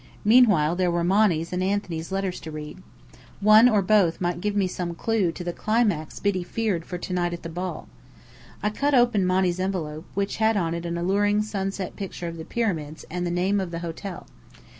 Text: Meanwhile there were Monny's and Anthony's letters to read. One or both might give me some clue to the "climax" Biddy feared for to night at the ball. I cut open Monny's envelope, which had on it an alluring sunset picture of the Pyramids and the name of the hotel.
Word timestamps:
Meanwhile 0.25 0.77
there 0.77 0.89
were 0.89 1.03
Monny's 1.03 1.53
and 1.53 1.61
Anthony's 1.61 2.11
letters 2.11 2.39
to 2.39 2.49
read. 2.49 2.81
One 3.39 3.69
or 3.69 3.83
both 3.83 4.19
might 4.19 4.41
give 4.41 4.55
me 4.55 4.65
some 4.65 4.95
clue 4.95 5.31
to 5.33 5.43
the 5.43 5.53
"climax" 5.53 6.19
Biddy 6.19 6.41
feared 6.41 6.85
for 6.85 6.97
to 6.97 7.13
night 7.13 7.33
at 7.33 7.43
the 7.43 7.49
ball. 7.49 7.87
I 8.63 8.71
cut 8.71 8.95
open 8.95 9.27
Monny's 9.27 9.59
envelope, 9.59 10.05
which 10.15 10.37
had 10.37 10.57
on 10.57 10.73
it 10.73 10.87
an 10.87 10.97
alluring 10.97 11.43
sunset 11.43 11.95
picture 11.95 12.27
of 12.27 12.37
the 12.37 12.45
Pyramids 12.45 13.05
and 13.11 13.27
the 13.27 13.29
name 13.29 13.59
of 13.59 13.69
the 13.69 13.77
hotel. 13.85 14.25